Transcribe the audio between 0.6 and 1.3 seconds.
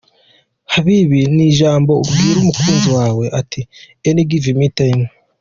Habibi